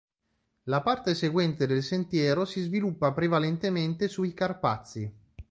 La 0.63 0.81
parte 0.83 1.13
seguente 1.13 1.67
del 1.67 1.83
sentiero 1.83 2.43
si 2.47 2.61
sviluppa 2.63 3.13
prevalentemente 3.13 4.07
sui 4.07 4.33
Carpazi. 4.33 5.13